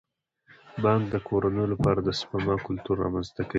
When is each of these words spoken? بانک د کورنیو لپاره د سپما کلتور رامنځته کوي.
بانک 0.83 1.03
د 1.13 1.15
کورنیو 1.27 1.71
لپاره 1.73 1.99
د 2.03 2.09
سپما 2.19 2.55
کلتور 2.67 2.95
رامنځته 3.05 3.41
کوي. 3.43 3.49